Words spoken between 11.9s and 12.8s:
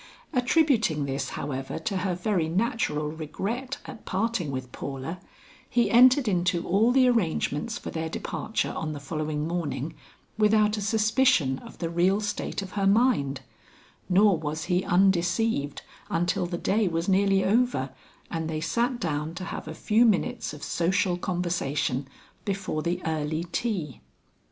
real state of